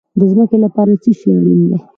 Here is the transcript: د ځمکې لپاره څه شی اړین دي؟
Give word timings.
د 0.17 0.21
ځمکې 0.31 0.57
لپاره 0.65 0.91
څه 1.03 1.11
شی 1.19 1.29
اړین 1.37 1.59
دي؟ 1.69 1.77